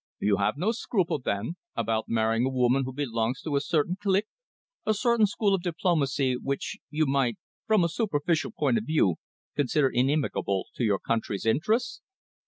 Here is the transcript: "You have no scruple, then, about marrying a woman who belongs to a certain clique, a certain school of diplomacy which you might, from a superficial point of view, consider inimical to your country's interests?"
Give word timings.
"You 0.19 0.37
have 0.37 0.57
no 0.57 0.71
scruple, 0.71 1.19
then, 1.19 1.57
about 1.75 2.05
marrying 2.09 2.43
a 2.47 2.49
woman 2.49 2.85
who 2.85 2.91
belongs 2.91 3.39
to 3.43 3.55
a 3.55 3.61
certain 3.61 3.97
clique, 4.01 4.25
a 4.83 4.95
certain 4.95 5.27
school 5.27 5.53
of 5.53 5.61
diplomacy 5.61 6.35
which 6.37 6.79
you 6.89 7.05
might, 7.05 7.37
from 7.67 7.83
a 7.83 7.87
superficial 7.87 8.49
point 8.51 8.79
of 8.79 8.85
view, 8.87 9.17
consider 9.55 9.89
inimical 9.89 10.65
to 10.73 10.83
your 10.83 10.97
country's 10.97 11.45
interests?" 11.45 12.01